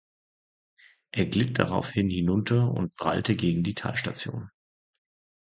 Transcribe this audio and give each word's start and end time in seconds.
Er 1.11 1.27
glitt 1.27 1.59
daraufhin 1.59 2.09
hinunter 2.09 2.71
und 2.71 2.95
prallte 2.95 3.35
gegen 3.35 3.61
die 3.61 3.75
Talstation. 3.75 4.49